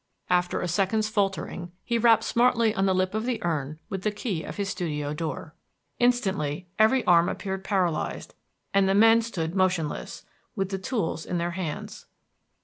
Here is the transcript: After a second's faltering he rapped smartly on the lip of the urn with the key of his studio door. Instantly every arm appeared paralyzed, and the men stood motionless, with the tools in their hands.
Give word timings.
After 0.31 0.61
a 0.61 0.67
second's 0.67 1.09
faltering 1.09 1.73
he 1.83 1.99
rapped 1.99 2.23
smartly 2.23 2.73
on 2.73 2.87
the 2.87 2.95
lip 2.95 3.13
of 3.13 3.25
the 3.25 3.37
urn 3.43 3.77
with 3.87 4.01
the 4.01 4.09
key 4.09 4.41
of 4.41 4.55
his 4.57 4.69
studio 4.69 5.13
door. 5.13 5.53
Instantly 5.99 6.67
every 6.79 7.05
arm 7.05 7.29
appeared 7.29 7.63
paralyzed, 7.63 8.33
and 8.73 8.89
the 8.89 8.95
men 8.95 9.21
stood 9.21 9.53
motionless, 9.53 10.25
with 10.55 10.69
the 10.69 10.79
tools 10.79 11.23
in 11.23 11.37
their 11.37 11.51
hands. 11.51 12.07